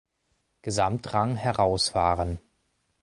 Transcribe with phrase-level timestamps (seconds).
[0.63, 2.39] Gesamtrang herausfahren.